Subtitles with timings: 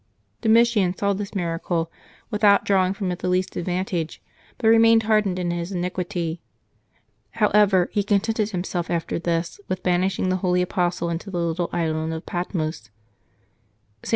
[0.41, 1.91] Domitian saw this miracle
[2.31, 4.19] without drawing from it the least advan tage,
[4.57, 6.41] but remained hardened in his iniquity.
[7.33, 12.15] However, he contented himself after this with banishing the holy apostle into the little island
[12.15, 12.89] of Patmos.
[14.01, 14.09] St.